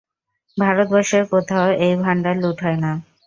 [0.57, 2.91] ভারতবর্ষের কোথাও এই ভান্ডার লুট হয়না।